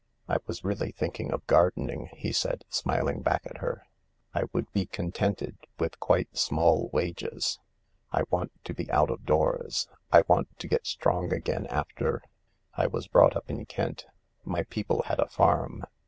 I 0.27 0.37
was 0.47 0.63
really 0.63 0.91
thinking 0.91 1.31
of 1.31 1.45
gardening," 1.45 2.09
he 2.13 2.31
said, 2.31 2.65
smiling 2.69 3.21
back 3.21 3.43
at 3.45 3.59
her." 3.59 3.85
I 4.33 4.45
would 4.51 4.65
be 4.73 4.87
contented 4.87 5.57
with 5.77 5.99
quite 5.99 6.35
small 6.35 6.89
wages. 6.91 7.59
I 8.11 8.23
want 8.31 8.51
to 8.63 8.73
be 8.73 8.89
out 8.91 9.11
of 9.11 9.27
doors. 9.27 9.87
I 10.11 10.23
want 10.27 10.57
to 10.57 10.67
get 10.67 10.87
strong 10.87 11.31
again 11.31 11.67
after... 11.67 12.23
I 12.73 12.87
was 12.87 13.07
brought 13.07 13.35
up 13.35 13.47
in 13.47 13.63
Kent. 13.67 14.07
My 14.43 14.63
people 14.63 15.03
had 15.03 15.19
a 15.19 15.27
farm. 15.29 15.83